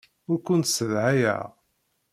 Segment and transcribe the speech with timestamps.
[0.31, 1.43] Ur kent-ssedhayeɣ.